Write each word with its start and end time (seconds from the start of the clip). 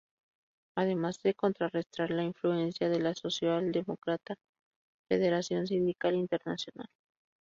Además 0.75 1.21
de 1.21 1.35
contrarrestar 1.35 2.09
la 2.09 2.23
influencia 2.23 2.89
de 2.89 2.99
la 2.99 3.13
socialdemócrata 3.13 4.33
Federación 5.07 5.67
Sindical 5.67 6.15
Internacional. 6.15 6.87